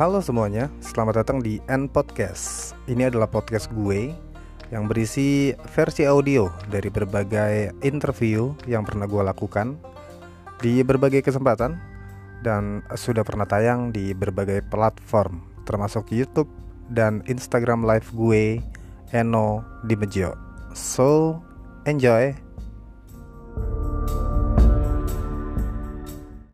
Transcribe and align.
Halo 0.00 0.24
semuanya, 0.24 0.72
selamat 0.80 1.20
datang 1.20 1.44
di 1.44 1.60
N 1.68 1.84
Podcast. 1.84 2.72
Ini 2.88 3.12
adalah 3.12 3.28
podcast 3.28 3.68
gue 3.68 4.08
yang 4.72 4.88
berisi 4.88 5.52
versi 5.76 6.08
audio 6.08 6.48
dari 6.72 6.88
berbagai 6.88 7.76
interview 7.84 8.56
yang 8.64 8.80
pernah 8.88 9.04
gue 9.04 9.20
lakukan 9.20 9.76
di 10.64 10.80
berbagai 10.80 11.20
kesempatan 11.20 11.76
dan 12.40 12.80
sudah 12.96 13.20
pernah 13.28 13.44
tayang 13.44 13.92
di 13.92 14.16
berbagai 14.16 14.64
platform 14.72 15.44
termasuk 15.68 16.08
YouTube 16.16 16.48
dan 16.88 17.20
Instagram 17.28 17.84
live 17.84 18.08
gue 18.16 18.56
Eno 19.12 19.60
Dimejo. 19.84 20.32
So, 20.72 21.44
enjoy. 21.84 22.49